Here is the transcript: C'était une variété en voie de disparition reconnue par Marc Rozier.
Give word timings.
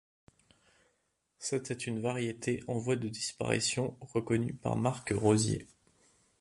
C'était 1.37 1.75
une 1.75 1.99
variété 2.01 2.63
en 2.67 2.79
voie 2.79 2.95
de 2.95 3.07
disparition 3.07 3.95
reconnue 4.01 4.55
par 4.55 4.75
Marc 4.75 5.11
Rozier. 5.15 5.67